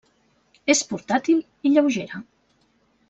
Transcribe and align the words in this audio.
És 0.75 0.81
portàtil 0.93 1.43
i 1.67 1.73
lleugera. 1.75 2.23